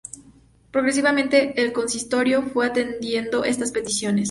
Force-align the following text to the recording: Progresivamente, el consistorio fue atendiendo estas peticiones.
Progresivamente, 0.71 1.61
el 1.61 1.73
consistorio 1.73 2.41
fue 2.41 2.65
atendiendo 2.65 3.43
estas 3.43 3.71
peticiones. 3.71 4.19